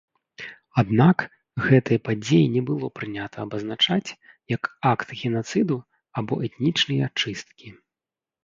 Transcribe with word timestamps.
Аднак, 0.81 1.17
гэтыя 1.65 1.99
падзеі 2.09 2.45
не 2.55 2.63
было 2.69 2.87
прынята 2.99 3.37
абазначаць 3.49 4.09
як 4.55 4.63
акт 4.93 5.07
генацыду 5.21 5.77
або 6.23 6.33
этнічныя 6.49 7.05
чысткі. 7.23 7.67